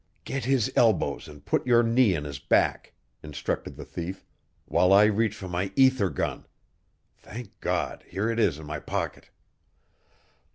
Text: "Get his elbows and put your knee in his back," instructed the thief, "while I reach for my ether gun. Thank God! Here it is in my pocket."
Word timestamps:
"Get 0.23 0.45
his 0.45 0.73
elbows 0.75 1.27
and 1.27 1.45
put 1.45 1.67
your 1.67 1.83
knee 1.83 2.15
in 2.15 2.23
his 2.23 2.39
back," 2.39 2.93
instructed 3.21 3.75
the 3.75 3.85
thief, 3.85 4.25
"while 4.65 4.91
I 4.91 5.03
reach 5.03 5.35
for 5.35 5.47
my 5.47 5.71
ether 5.75 6.09
gun. 6.09 6.47
Thank 7.19 7.59
God! 7.59 8.03
Here 8.07 8.27
it 8.31 8.39
is 8.39 8.57
in 8.57 8.65
my 8.65 8.79
pocket." 8.79 9.29